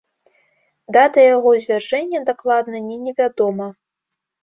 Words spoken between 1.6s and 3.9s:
звяржэння дакладна не невядома.